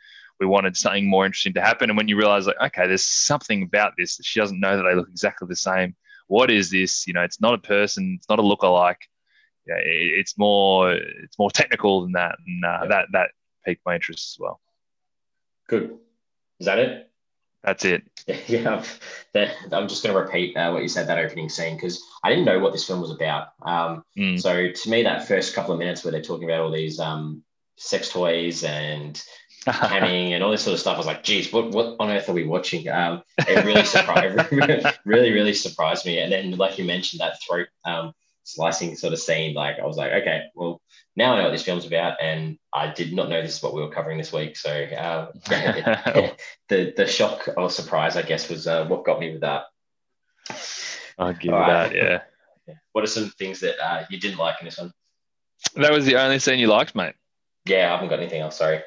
[0.40, 1.90] we wanted something more interesting to happen.
[1.90, 4.82] And when you realize, like, okay, there's something about this that she doesn't know that
[4.84, 5.96] they look exactly the same.
[6.28, 7.06] What is this?
[7.06, 8.16] You know, it's not a person.
[8.18, 9.00] It's not a look-alike.
[9.66, 10.92] Yeah, it, it's more.
[10.92, 12.88] It's more technical than that, and uh, Yeah.
[12.88, 13.28] that that
[13.64, 14.60] piqued my interest as well.
[15.68, 15.98] Good.
[16.60, 17.10] Is that it?
[17.62, 18.02] That's it.
[18.46, 18.84] Yeah,
[19.72, 22.44] I'm just going to repeat uh, what you said that opening scene because I didn't
[22.44, 23.48] know what this film was about.
[23.62, 24.40] Um, Mm.
[24.40, 27.42] So to me, that first couple of minutes where they're talking about all these um,
[27.76, 29.22] sex toys and
[29.88, 32.28] camming and all this sort of stuff, I was like, geez, what, what on earth
[32.28, 32.88] are we watching?
[32.88, 34.52] Um, it really surprised,
[35.04, 36.18] really, really surprised me.
[36.18, 38.12] And then, like you mentioned, that throat um,
[38.44, 40.80] slicing sort of scene, like I was like, okay, well,
[41.16, 43.74] now I know what this film's about, and I did not know this is what
[43.74, 44.56] we were covering this week.
[44.56, 45.32] So uh,
[46.68, 49.64] the the shock or surprise, I guess, was uh, what got me with that.
[51.18, 51.92] I'll give All you right.
[51.92, 52.22] that.
[52.66, 54.92] Yeah, What are some things that uh, you didn't like in this one?
[55.74, 57.14] that was the only scene you liked, mate.
[57.66, 58.56] Yeah, I haven't got anything else.
[58.56, 58.80] Sorry.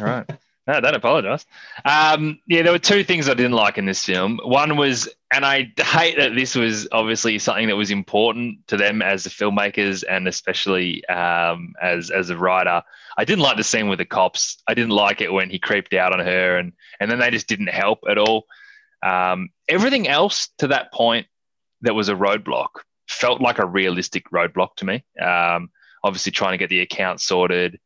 [0.00, 0.26] Right.
[0.68, 1.46] No, don't apologize.
[1.86, 4.38] Um, yeah, there were two things I didn't like in this film.
[4.44, 9.00] One was, and I hate that this was obviously something that was important to them
[9.00, 12.82] as the filmmakers and especially um, as as a writer.
[13.16, 14.62] I didn't like the scene with the cops.
[14.68, 17.48] I didn't like it when he creeped out on her, and and then they just
[17.48, 18.44] didn't help at all.
[19.02, 21.28] Um, everything else to that point
[21.80, 22.68] that was a roadblock
[23.08, 25.02] felt like a realistic roadblock to me.
[25.18, 25.70] Um,
[26.04, 27.80] obviously, trying to get the account sorted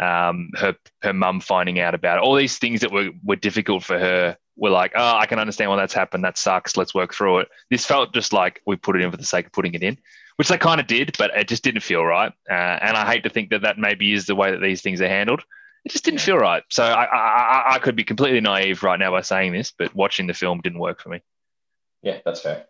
[0.00, 2.22] um, her her mum finding out about it.
[2.24, 5.70] All these things that were, were difficult for her were like, oh, I can understand
[5.70, 6.24] why that's happened.
[6.24, 6.76] That sucks.
[6.76, 7.48] Let's work through it.
[7.70, 9.98] This felt just like we put it in for the sake of putting it in,
[10.36, 12.32] which they kind of did, but it just didn't feel right.
[12.48, 15.00] Uh, and I hate to think that that maybe is the way that these things
[15.00, 15.42] are handled.
[15.84, 16.62] It just didn't feel right.
[16.70, 19.94] So I, I, I- I could be completely naive right now by saying this, but
[19.94, 21.20] watching the film didn't work for me.
[22.02, 22.66] Yeah, that's fair.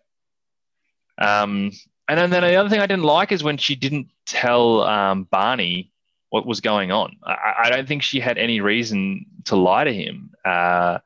[1.18, 1.70] Um,
[2.08, 5.24] and then, then the other thing I didn't like is when she didn't tell um,
[5.24, 5.92] Barney
[6.34, 7.16] what was going on.
[7.24, 10.30] I, I don't think she had any reason to lie to him.
[10.44, 10.98] Uh,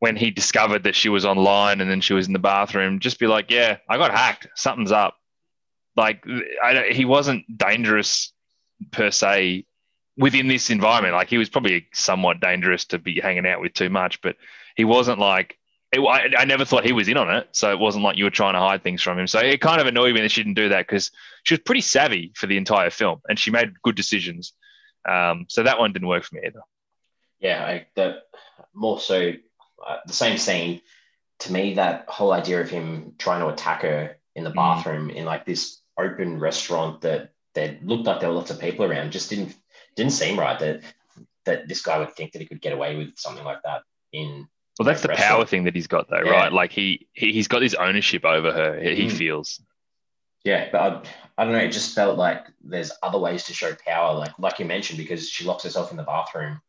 [0.00, 3.18] when he discovered that she was online and then she was in the bathroom, just
[3.18, 4.46] be like, "Yeah, I got hacked.
[4.54, 5.14] Something's up."
[5.96, 6.22] Like
[6.90, 8.30] he wasn't dangerous
[8.90, 9.64] per se
[10.18, 11.14] within this environment.
[11.14, 14.36] Like he was probably somewhat dangerous to be hanging out with too much, but
[14.76, 15.57] he wasn't like
[15.92, 17.48] it, I, I never thought he was in on it.
[17.52, 19.26] So it wasn't like you were trying to hide things from him.
[19.26, 21.10] So it kind of annoyed me that she didn't do that because
[21.44, 24.52] she was pretty savvy for the entire film and she made good decisions.
[25.08, 26.60] Um, so that one didn't work for me either.
[27.40, 28.18] Yeah, I, the
[28.74, 29.32] more so
[29.86, 30.80] uh, the same scene.
[31.40, 34.56] To me, that whole idea of him trying to attack her in the Mm.
[34.56, 38.84] bathroom in like this open restaurant that that looked like there were lots of people
[38.84, 39.54] around just didn't
[39.94, 40.58] didn't seem right.
[40.58, 40.82] That
[41.44, 44.48] that this guy would think that he could get away with something like that in
[44.78, 46.30] Well, that's the power thing that he's got though, Yeah.
[46.30, 46.52] right?
[46.52, 48.78] Like he, he he's got this ownership over her.
[48.80, 49.12] He, Mm.
[49.12, 49.60] feels.
[50.44, 51.58] Yeah, but I, I don't know.
[51.58, 55.28] It just felt like there's other ways to show power, like like you mentioned, because
[55.28, 56.60] she locks herself in the bathroom,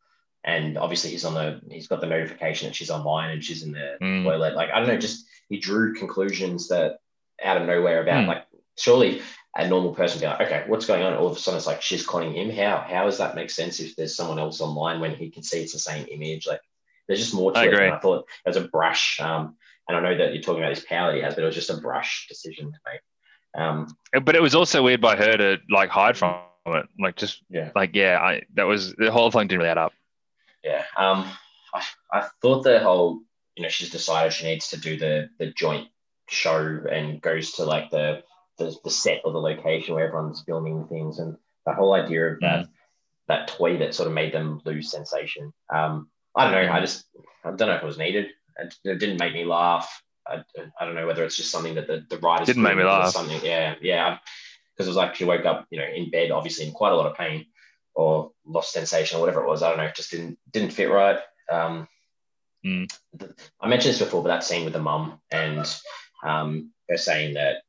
[0.42, 3.72] and obviously he's on the he's got the notification that she's online and she's in
[3.72, 4.24] the mm.
[4.24, 4.54] toilet.
[4.54, 6.98] Like I don't know, just he drew conclusions that
[7.42, 8.28] out of nowhere about mm.
[8.28, 8.44] like
[8.76, 9.22] surely
[9.56, 11.14] a normal person be like, okay, what's going on?
[11.14, 12.50] All of a sudden it's like she's calling him.
[12.50, 15.62] How how does that make sense if there's someone else online when he can see
[15.62, 16.46] it's the same image?
[16.46, 16.60] Like
[17.10, 17.72] there's just more to I it.
[17.72, 17.86] Agree.
[17.86, 19.18] And I thought it was a brush.
[19.20, 19.56] Um,
[19.88, 21.56] and I know that you're talking about this power that he has, but it was
[21.56, 23.60] just a brush decision to make.
[23.60, 23.88] Um,
[24.24, 27.72] but it was also weird by her to like hide from it, like just yeah,
[27.74, 29.92] like yeah, I that was the whole thing didn't really add up.
[30.62, 31.28] Yeah, um,
[31.74, 33.22] I, I thought the whole
[33.56, 35.88] you know she's decided she needs to do the the joint
[36.28, 38.22] show and goes to like the
[38.58, 42.40] the, the set or the location where everyone's filming things and the whole idea of
[42.40, 42.68] that mm.
[43.26, 45.52] that toy that sort of made them lose sensation.
[45.74, 46.72] Um, I don't know.
[46.72, 47.04] I just
[47.44, 48.28] I don't know if it was needed.
[48.56, 50.02] It, it didn't make me laugh.
[50.26, 50.42] I,
[50.78, 53.12] I don't know whether it's just something that the, the writers didn't make me laugh.
[53.12, 54.18] Something, yeah, yeah.
[54.72, 56.96] Because it was like she woke up, you know, in bed, obviously in quite a
[56.96, 57.46] lot of pain
[57.94, 59.62] or lost sensation or whatever it was.
[59.62, 59.84] I don't know.
[59.84, 61.18] It just didn't didn't fit right.
[61.50, 61.88] Um,
[62.64, 62.90] mm.
[63.60, 65.66] I mentioned this before, but that scene with the mum and
[66.24, 67.62] um, her saying that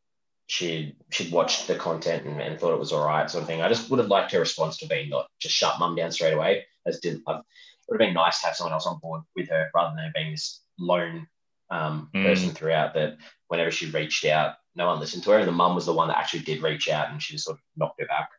[0.48, 3.62] she'd she'd watched the content and, and, thought it was all right, sort of thing.
[3.62, 6.34] I just would have liked her response to be not just shut mum down straight
[6.34, 6.66] away.
[6.86, 7.44] As did I, it
[7.92, 10.12] would have been nice to have someone else on board with her rather than her
[10.16, 11.28] being this lone
[11.70, 12.24] um, mm.
[12.24, 13.18] person throughout that
[13.50, 15.40] whenever she reached out, no one listened to her.
[15.40, 17.58] And the mum was the one that actually did reach out and she just sort
[17.58, 18.30] of knocked her back.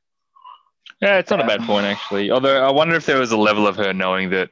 [1.02, 2.30] Yeah, it's not a bad um, point, actually.
[2.30, 4.48] Although I wonder if there was a level of her knowing that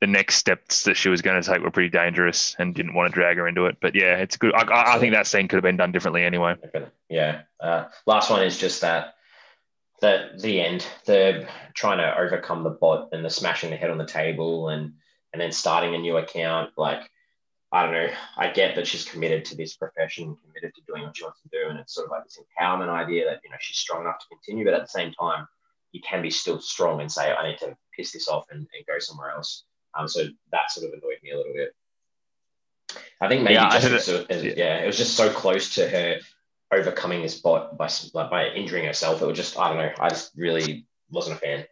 [0.00, 3.12] the next steps that she was going to take were pretty dangerous and didn't want
[3.12, 3.78] to drag her into it.
[3.80, 4.54] But yeah, it's good.
[4.54, 6.54] I, I think that scene could have been done differently anyway.
[7.08, 7.42] Yeah.
[7.60, 9.15] Uh, last one is just that
[10.00, 13.98] the the end, the trying to overcome the bot and the smashing the head on
[13.98, 14.94] the table and
[15.32, 16.70] and then starting a new account.
[16.76, 17.10] Like
[17.72, 18.08] I don't know.
[18.36, 21.48] I get that she's committed to this profession, committed to doing what she wants to
[21.48, 24.18] do, and it's sort of like this empowerment idea that you know she's strong enough
[24.20, 24.64] to continue.
[24.64, 25.46] But at the same time,
[25.92, 28.86] you can be still strong and say, I need to piss this off and, and
[28.86, 29.64] go somewhere else.
[29.98, 31.74] Um, so that sort of annoyed me a little bit.
[33.20, 34.52] I think maybe yeah, just it, yeah.
[34.56, 36.18] yeah, it was just so close to her
[36.72, 39.22] overcoming this bot by by injuring herself.
[39.22, 39.92] It was just I don't know.
[40.00, 41.64] I just really wasn't a fan.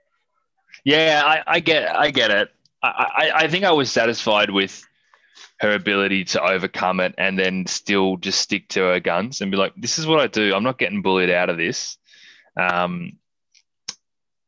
[0.84, 2.50] Yeah, I, I get I get it.
[2.82, 4.86] I, I, I think I was satisfied with
[5.60, 9.56] her ability to overcome it and then still just stick to her guns and be
[9.56, 10.54] like, this is what I do.
[10.54, 11.96] I'm not getting bullied out of this.
[12.56, 13.18] Um,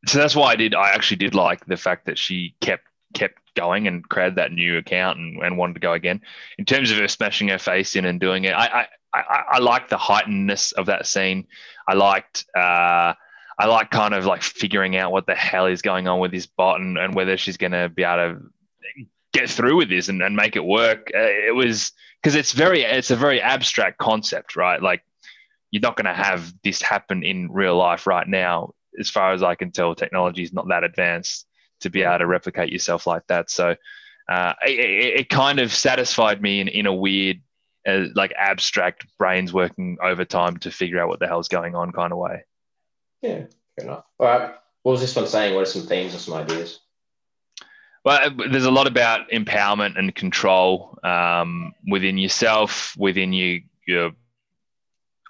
[0.05, 0.75] so that's why I did.
[0.75, 2.83] I actually did like the fact that she kept
[3.13, 6.21] kept going and created that new account and, and wanted to go again.
[6.57, 8.87] In terms of her smashing her face in and doing it, I I,
[9.21, 11.47] I, I liked the heightenedness of that scene.
[11.87, 12.45] I liked.
[12.55, 13.13] Uh,
[13.59, 16.45] I like kind of like figuring out what the hell is going on with this
[16.45, 20.21] bot and, and whether she's going to be able to get through with this and,
[20.21, 21.09] and make it work.
[21.13, 24.81] Uh, it was because it's very it's a very abstract concept, right?
[24.81, 25.03] Like
[25.71, 28.73] you're not going to have this happen in real life right now.
[28.99, 31.45] As far as I can tell, technology is not that advanced
[31.81, 33.49] to be able to replicate yourself like that.
[33.49, 33.75] So
[34.29, 37.41] uh, it, it, kind of satisfied me in, in a weird,
[37.87, 42.11] uh, like abstract brains working overtime to figure out what the hell's going on kind
[42.11, 42.43] of way.
[43.21, 43.45] Yeah,
[43.77, 44.03] fair enough.
[44.19, 44.53] All right.
[44.83, 45.55] What was this one saying?
[45.55, 46.79] What are some themes or some ideas?
[48.05, 54.11] Well, there's a lot about empowerment and control um, within yourself, within you, your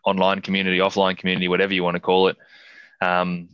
[0.06, 2.38] online community, offline community, whatever you want to call it.
[3.02, 3.50] Um,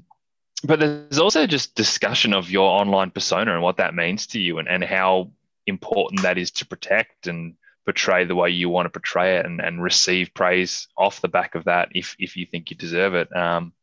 [0.64, 4.60] but there's also just discussion of your online persona and what that means to you
[4.60, 5.32] and, and how
[5.68, 7.56] important that is to protect and
[7.86, 11.56] portray the way you want to portray it and, and receive praise off the back
[11.56, 13.36] of that if, if you think you deserve it.
[13.36, 13.74] Um,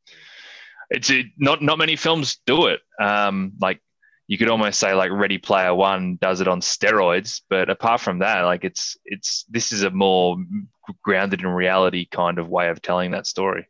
[0.90, 2.80] it's it, not not many films do it.
[3.00, 3.80] Um, like
[4.26, 8.18] you could almost say like Ready Player One does it on steroids, but apart from
[8.20, 10.36] that, like it's it's this is a more
[11.02, 13.68] grounded in reality kind of way of telling that story.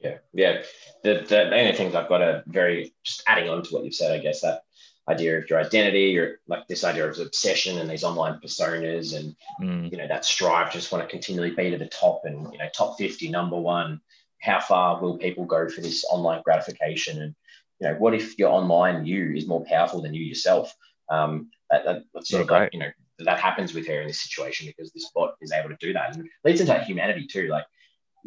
[0.00, 0.62] Yeah, yeah.
[1.02, 4.12] The the only things I've got a very just adding on to what you've said,
[4.12, 4.62] I guess that
[5.08, 9.34] idea of your identity, your like this idea of obsession and these online personas, and
[9.60, 9.90] mm.
[9.90, 12.68] you know that strive just want to continually be to the top and you know
[12.74, 14.00] top fifty, number one.
[14.40, 17.34] How far will people go for this online gratification and
[17.80, 20.74] you know, what if your online you is more powerful than you yourself?
[21.08, 22.90] Um, that, that, that's sort yeah, of like, you know,
[23.20, 26.14] that happens with her in this situation because this bot is able to do that
[26.14, 27.48] and leads into humanity too.
[27.48, 27.64] Like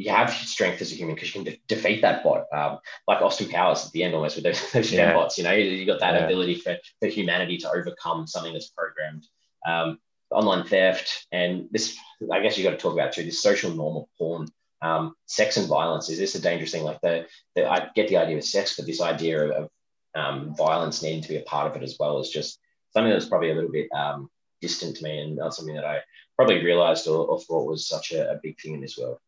[0.01, 2.45] you have strength as a human because you can de- defeat that bot.
[2.53, 5.13] Um, like Austin Powers at the end almost with those, those yeah.
[5.13, 6.25] bots, you know, you, got that yeah.
[6.25, 9.25] ability for, for humanity to overcome something that's programmed.
[9.65, 9.99] Um,
[10.31, 11.97] online theft and this,
[12.31, 14.47] I guess you got to talk about too, this social norm of porn
[14.81, 16.83] um, sex and violence is this a dangerous thing?
[16.83, 19.69] Like the, the I get the idea of sex, but this idea of, of
[20.15, 22.59] um, violence needing to be a part of it as well is just
[22.93, 24.29] something that's probably a little bit um,
[24.61, 25.99] distant to me and not something that I
[26.35, 29.19] probably realized or, or thought was such a, a, big thing in this world.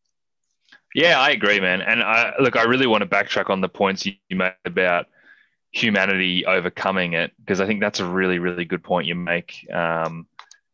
[0.94, 1.82] Yeah, I agree, man.
[1.82, 5.08] And I look, I really want to backtrack on the points you made about
[5.72, 9.68] humanity overcoming it because I think that's a really, really good point you make.
[9.74, 10.28] Um,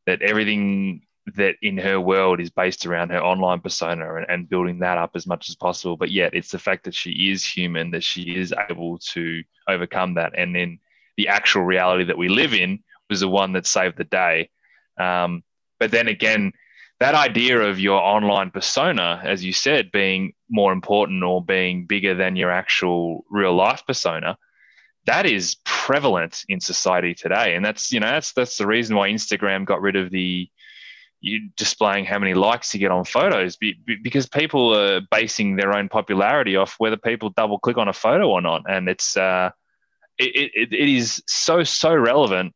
[0.05, 1.03] that everything
[1.35, 5.11] that in her world is based around her online persona and, and, building that up
[5.13, 5.95] as much as possible.
[5.95, 10.15] But yet, it's the fact that she is human, that she is able to overcome
[10.15, 10.33] that.
[10.35, 10.79] And then
[11.17, 12.79] the actual reality that we live in
[13.09, 14.49] was the one that saved the day.
[14.97, 15.43] Um,
[15.79, 16.53] but then again,
[16.99, 22.13] that idea of your online persona, as you said, being more important or being bigger
[22.13, 24.37] than your actual real life persona,
[25.05, 27.55] that is prevalent in society today.
[27.55, 30.49] And that's, you know, that's that's the reason why Instagram got rid of the
[31.21, 35.89] you displaying how many likes you get on photos because people are basing their own
[35.89, 38.63] popularity off whether people double click on a photo or not.
[38.69, 39.51] And it's uh,
[40.17, 42.53] it, it, it is so so relevant.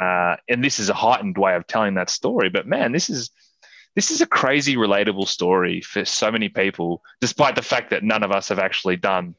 [0.00, 2.48] Uh, and this is a heightened way of telling that story.
[2.48, 3.30] But man, this is
[3.96, 8.22] this is a crazy relatable story for so many people, despite the fact that none
[8.22, 9.34] of us have actually done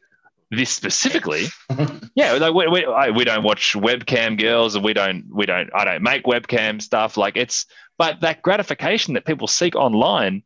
[0.51, 1.45] this specifically.
[2.15, 5.85] yeah, like we, we, we don't watch webcam girls, and we don't we don't I
[5.85, 7.17] don't make webcam stuff.
[7.17, 7.65] Like it's
[7.97, 10.43] but that gratification that people seek online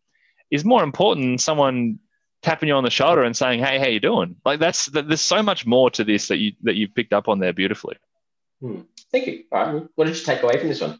[0.52, 2.00] is more important than someone
[2.44, 5.42] tapping you on the shoulder and saying, "Hey, how you doing?" Like that's there's so
[5.42, 7.98] much more to this that you that you've picked up on there beautifully.
[8.62, 8.82] Hmm.
[9.12, 9.44] Thank you.
[9.52, 11.00] All right, what did you take away from this one?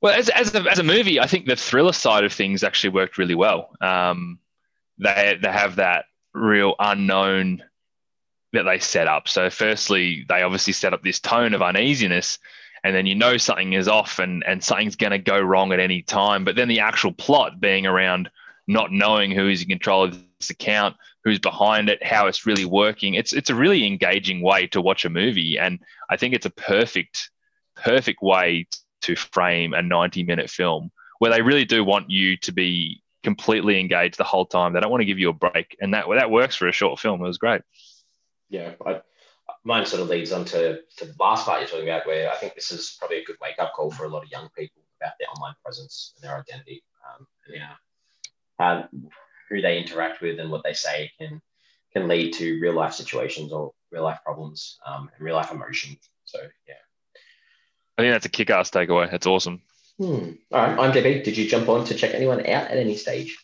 [0.00, 2.90] Well, as, as, a, as a movie, I think the thriller side of things actually
[2.90, 3.76] worked really well.
[3.80, 4.38] Um,
[4.98, 7.62] they, they have that real unknown
[8.52, 9.28] that they set up.
[9.28, 12.38] So, firstly, they obviously set up this tone of uneasiness,
[12.82, 15.80] and then you know something is off and, and something's going to go wrong at
[15.80, 16.44] any time.
[16.44, 18.30] But then the actual plot being around
[18.66, 22.64] not knowing who is in control of this account, who's behind it, how it's really
[22.64, 23.14] working.
[23.14, 26.50] It's it's a really engaging way to watch a movie, and I think it's a
[26.50, 27.30] perfect
[27.76, 28.66] perfect way
[29.02, 33.78] to frame a 90 minute film where they really do want you to be completely
[33.78, 34.72] engaged the whole time.
[34.72, 36.98] They don't want to give you a break, and that that works for a short
[36.98, 37.20] film.
[37.20, 37.62] It was great.
[38.48, 39.00] Yeah, I,
[39.64, 42.36] mine sort of leads on to, to the last part you're talking about, where I
[42.36, 44.82] think this is probably a good wake up call for a lot of young people
[45.00, 47.72] about their online presence and their identity, um, and yeah,
[48.58, 48.88] how,
[49.48, 51.40] who they interact with and what they say can
[51.92, 56.08] can lead to real life situations or real life problems um, and real life emotions.
[56.24, 56.74] So yeah,
[58.00, 59.10] I think that's a kick-ass takeaway.
[59.10, 59.60] That's awesome.
[59.98, 60.30] Hmm.
[60.52, 61.22] All right, I'm JB.
[61.22, 63.36] Did you jump on to check anyone out at any stage?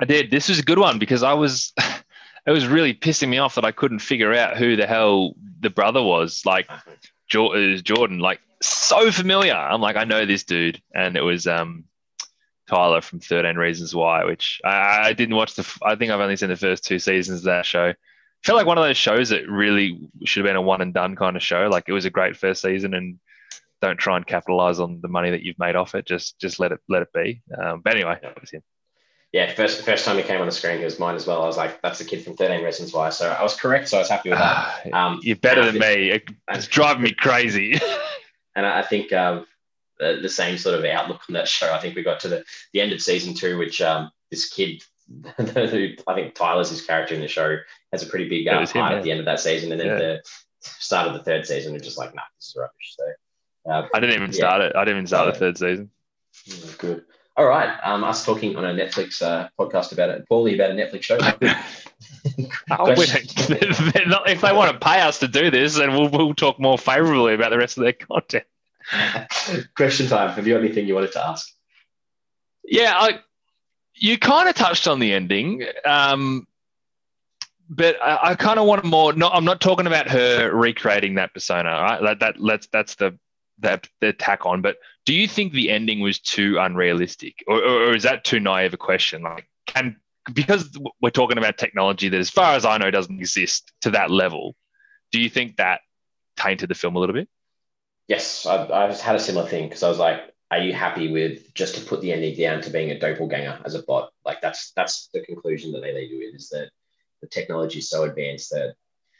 [0.00, 0.30] I did.
[0.30, 1.74] This was a good one because I was,
[2.46, 5.68] it was really pissing me off that I couldn't figure out who the hell the
[5.68, 6.46] brother was.
[6.46, 6.70] Like,
[7.28, 9.52] Jordan, like so familiar.
[9.52, 11.84] I'm like, I know this dude, and it was um,
[12.70, 15.78] Tyler from 13 Reasons Why, which I, I didn't watch the.
[15.82, 17.88] I think I've only seen the first two seasons of that show.
[17.88, 17.94] I
[18.42, 21.16] felt like one of those shows that really should have been a one and done
[21.16, 21.68] kind of show.
[21.68, 23.18] Like it was a great first season and
[23.82, 26.06] don't try and capitalize on the money that you've made off it.
[26.06, 27.42] Just just let it let it be.
[27.56, 28.62] Um, but anyway, that was him.
[29.32, 31.42] Yeah, first first time he came on the screen, he was mine as well.
[31.42, 33.88] I was like, "That's the kid from Thirteen Reasons Why." So I was correct.
[33.88, 34.92] So I was happy with that.
[34.92, 36.20] Um, You're better than me.
[36.48, 37.78] It's driving me crazy.
[38.56, 39.46] and I think um,
[39.98, 41.72] the, the, same sort of outlook on that show.
[41.72, 44.82] I think we got to the, the end of season two, which um, this kid,
[45.36, 47.58] who I think Tyler's his character in the show,
[47.92, 49.88] has a pretty big uh, part him, at the end of that season, and then
[49.88, 49.98] yeah.
[49.98, 50.22] the
[50.60, 53.04] start of the third season, we're just like, "Nah, this is rubbish." So
[53.68, 54.36] uh, I didn't even yeah.
[54.36, 54.76] start it.
[54.76, 55.90] I didn't even start the third season.
[56.78, 57.04] Good.
[57.36, 57.78] All right.
[57.82, 61.18] Um, us talking on a Netflix uh, podcast about it, poorly about a Netflix show.
[62.70, 62.94] oh,
[64.26, 67.34] if they want to pay us to do this, then we'll, we'll talk more favorably
[67.34, 68.44] about the rest of their content.
[69.76, 70.30] Question time.
[70.30, 71.52] Have you got anything you wanted to ask?
[72.64, 73.20] Yeah, I,
[73.94, 75.66] you kind of touched on the ending.
[75.84, 76.46] Um,
[77.68, 79.12] but I, I kind of want more.
[79.12, 81.70] No, I'm not talking about her recreating that persona.
[81.70, 82.02] Right?
[82.02, 83.18] That, that let's that's the
[83.60, 84.62] that the tack on.
[84.62, 88.74] But do you think the ending was too unrealistic, or, or, is that too naive
[88.74, 89.22] a question?
[89.22, 89.96] Like, can
[90.32, 94.10] because we're talking about technology that, as far as I know, doesn't exist to that
[94.10, 94.56] level.
[95.12, 95.80] Do you think that
[96.36, 97.28] tainted the film a little bit?
[98.08, 100.20] Yes, I, I had a similar thing because I was like,
[100.50, 103.74] "Are you happy with just to put the ending down to being a doppelganger as
[103.74, 106.70] a bot?" Like that's that's the conclusion that they lead you in is that
[107.22, 108.74] the technology is so advanced that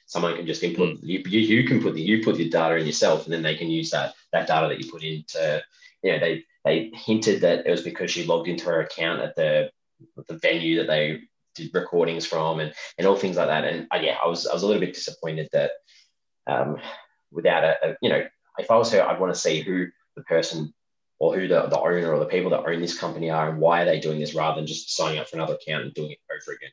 [0.07, 1.03] someone can just input mm.
[1.03, 3.57] you, you, you can put the you put your data in yourself and then they
[3.57, 5.63] can use that that data that you put into
[6.03, 9.35] you know they they hinted that it was because she logged into her account at
[9.37, 9.71] the
[10.29, 11.21] the venue that they
[11.55, 14.55] did recordings from and and all things like that and uh, yeah I was I
[14.55, 15.73] was a little bit disappointed that
[16.47, 16.79] um,
[17.33, 18.25] without a, a you know
[18.59, 19.87] if I was her I'd want to see who
[20.17, 20.73] the person
[21.19, 23.83] or who the, the owner or the people that own this company are and why
[23.83, 26.19] are they doing this rather than just signing up for another account and doing it
[26.31, 26.71] over again.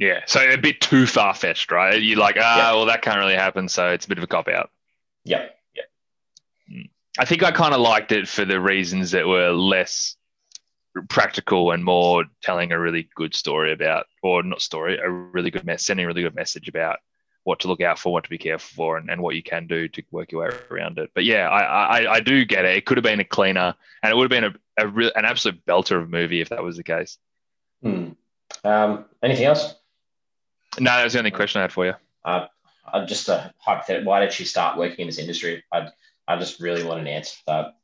[0.00, 2.00] Yeah, so a bit too far fetched, right?
[2.00, 2.72] You're like, ah, yeah.
[2.72, 4.70] well, that can't really happen, so it's a bit of a cop out.
[5.24, 6.84] Yeah, yeah.
[7.18, 10.16] I think I kind of liked it for the reasons that were less
[11.10, 15.66] practical and more telling a really good story about, or not story, a really good
[15.66, 17.00] mess, sending a really good message about
[17.44, 19.66] what to look out for, what to be careful for, and, and what you can
[19.66, 21.10] do to work your way around it.
[21.14, 22.74] But yeah, I, I, I do get it.
[22.74, 25.26] It could have been a cleaner, and it would have been a, a real, an
[25.26, 27.18] absolute belter of a movie if that was the case.
[27.82, 28.12] Hmm.
[28.64, 29.74] Um, anything else?
[30.78, 31.94] No, that was the only question I had for you.
[32.24, 32.46] Uh,
[32.92, 34.08] uh, just a hypothetical.
[34.10, 35.64] Why did she start working in this industry?
[35.72, 35.88] I,
[36.28, 37.74] I just really want an answer for that.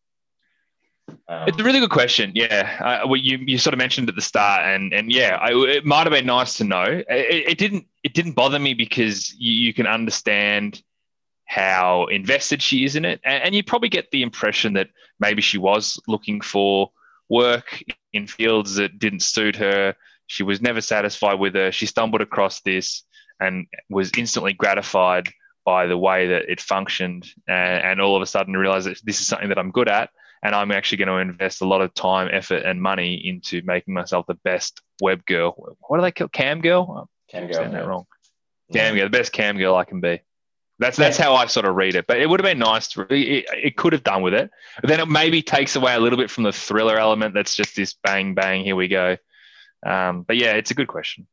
[1.28, 2.32] Um, it's a really good question.
[2.34, 5.51] Yeah, uh, well, you you sort of mentioned at the start, and and yeah, I,
[5.53, 6.84] it might have been nice to know.
[6.84, 10.82] It, it didn't it didn't bother me because you, you, can understand
[11.45, 14.89] how invested she is in it, and, and you probably get the impression that
[15.20, 16.91] maybe she was looking for
[17.28, 17.82] work
[18.12, 19.95] in fields that didn't suit her.
[20.27, 21.72] She was never satisfied with her.
[21.72, 23.05] She stumbled across this
[23.41, 25.29] and was instantly gratified
[25.64, 29.20] by the way that it functioned, and, and all of a sudden realized that this
[29.20, 30.11] is something that I'm good at
[30.43, 33.95] and I'm actually going to invest a lot of time, effort, and money into making
[33.95, 35.77] myself the best web girl.
[35.81, 36.87] What do they call cam girl?
[36.89, 37.64] Oh, cam girl.
[37.64, 38.07] I'm that wrong.
[38.72, 40.20] Cam girl, the best cam girl I can be.
[40.79, 42.07] That's that's how I sort of read it.
[42.07, 43.07] But it would have been nice to.
[43.11, 44.51] It, it could have done with it.
[44.81, 47.33] But then it maybe takes away a little bit from the thriller element.
[47.33, 48.62] That's just this bang bang.
[48.62, 49.16] Here we go.
[49.87, 51.26] Um, but yeah, it's a good question.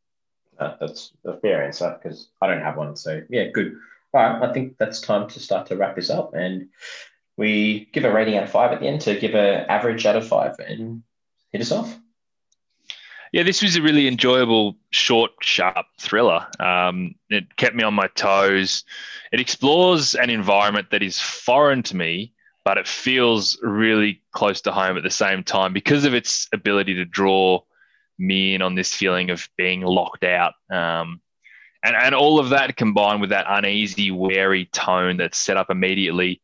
[0.60, 2.95] Uh, that's a fair answer because I don't have one.
[2.95, 3.76] So yeah, good.
[4.14, 6.34] All right, I think that's time to start to wrap this up.
[6.36, 6.70] And
[7.36, 10.16] we give a rating out of five at the end to give an average out
[10.16, 11.01] of five and
[11.51, 11.97] hit us off.
[13.32, 16.45] Yeah, this was a really enjoyable, short, sharp thriller.
[16.60, 18.84] Um, it kept me on my toes.
[19.32, 22.32] It explores an environment that is foreign to me,
[22.64, 26.93] but it feels really close to home at the same time because of its ability
[26.93, 27.64] to draw
[28.26, 30.53] me in on this feeling of being locked out.
[30.71, 31.21] Um,
[31.84, 36.41] and, and all of that combined with that uneasy, wary tone that's set up immediately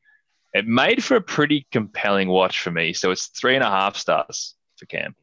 [0.54, 2.94] it made for a pretty compelling watch for me.
[2.94, 5.16] So it's three and a half stars for Cam.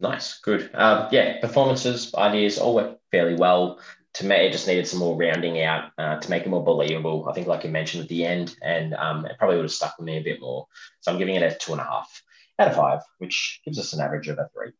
[0.00, 0.70] Nice, good.
[0.74, 3.80] Um, yeah, performances, ideas all went fairly well.
[4.14, 7.26] To me, it just needed some more rounding out uh, to make it more believable.
[7.28, 9.96] I think, like you mentioned at the end, and um, it probably would have stuck
[9.96, 10.66] with me a bit more.
[11.00, 12.22] So I'm giving it a two and a half
[12.58, 14.72] out of five, which gives us an average of a three.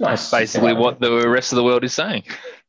[0.00, 0.30] Nice.
[0.30, 2.24] Basically what the rest of the world is saying.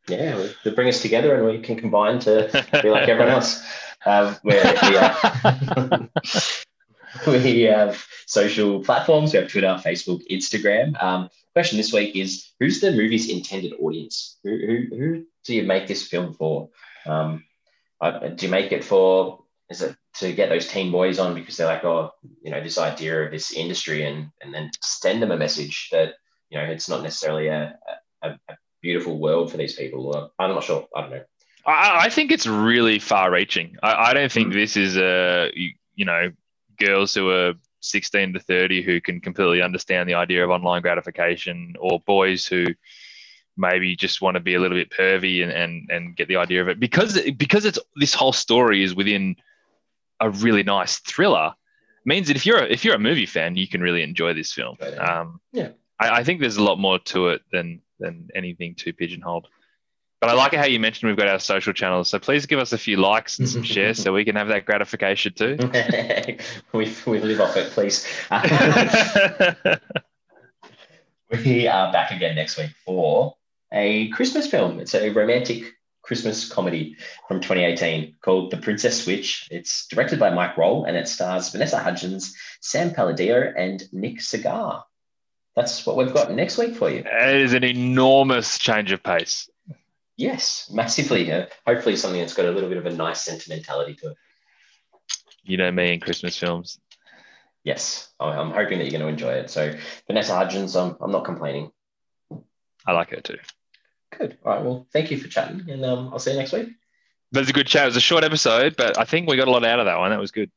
[0.07, 2.49] Yeah, they bring us together and we can combine to
[2.81, 3.63] be like everyone else.
[4.05, 6.09] Um, we, have,
[7.27, 9.31] we have social platforms.
[9.31, 11.01] We have Twitter, Facebook, Instagram.
[11.01, 14.37] Um, question this week is: Who's the movie's intended audience?
[14.43, 16.69] Who, who, who do you make this film for?
[17.05, 17.45] Um,
[18.01, 19.39] uh, do you make it for?
[19.69, 22.11] Is it to get those teen boys on because they're like, oh,
[22.41, 26.15] you know, this idea of this industry, and and then send them a message that
[26.53, 27.77] you know it's not necessarily a,
[28.21, 30.31] a, a beautiful world for these people.
[30.37, 30.87] I'm not sure.
[30.95, 31.23] I don't know.
[31.65, 33.77] I, I think it's really far reaching.
[33.81, 34.53] I, I don't think mm.
[34.53, 36.31] this is a, you, you know,
[36.77, 41.73] girls who are 16 to 30 who can completely understand the idea of online gratification
[41.79, 42.67] or boys who
[43.57, 46.61] maybe just want to be a little bit pervy and, and, and get the idea
[46.61, 49.35] of it because because it's this whole story is within
[50.19, 51.53] a really nice thriller
[52.03, 54.51] means that if you're a, if you're a movie fan you can really enjoy this
[54.51, 55.69] film um, yeah
[56.03, 59.47] I, I think there's a lot more to it than than anything too pigeonholed
[60.23, 62.09] but I like how you mentioned we've got our social channels.
[62.09, 64.65] So please give us a few likes and some shares so we can have that
[64.65, 65.57] gratification too.
[66.71, 68.07] we, we live off it, please.
[71.43, 73.35] we are back again next week for
[73.73, 74.79] a Christmas film.
[74.79, 75.73] It's a romantic
[76.03, 76.95] Christmas comedy
[77.27, 79.49] from 2018 called The Princess Switch.
[79.51, 84.85] It's directed by Mike Rohl and it stars Vanessa Hudgens, Sam Palladio, and Nick Sagar.
[85.55, 87.03] That's what we've got next week for you.
[87.05, 89.49] It is an enormous change of pace.
[90.17, 91.31] Yes, massively.
[91.31, 94.17] Uh, hopefully, something that's got a little bit of a nice sentimentality to it.
[95.43, 96.79] You know me and Christmas films.
[97.63, 99.49] Yes, I'm hoping that you're going to enjoy it.
[99.49, 99.73] So,
[100.07, 101.71] Vanessa Hudgens, I'm, I'm not complaining.
[102.85, 103.37] I like her too.
[104.17, 104.37] Good.
[104.43, 104.63] All right.
[104.63, 106.69] Well, thank you for chatting, and um, I'll see you next week.
[107.31, 107.83] That's a good chat.
[107.83, 109.97] It was a short episode, but I think we got a lot out of that
[109.97, 110.11] one.
[110.11, 110.51] That was good.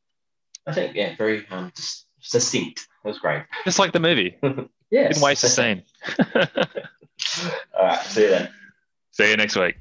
[0.67, 1.73] I think, yeah, very um,
[2.21, 2.87] succinct.
[3.07, 3.45] That was great.
[3.65, 4.37] Just like the movie.
[4.91, 5.07] yeah.
[5.09, 5.85] Didn't waste a scene.
[6.35, 6.45] All
[7.81, 8.01] right.
[8.05, 8.49] See you then.
[9.13, 9.77] See you next week.